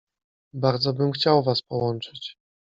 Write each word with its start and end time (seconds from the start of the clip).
Bardzo 0.53 0.93
bym 0.93 1.11
chciał 1.11 1.43
was 1.43 1.61
połączyć. 1.61 2.35